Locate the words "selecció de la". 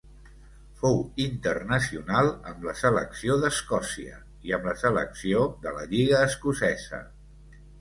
4.85-5.85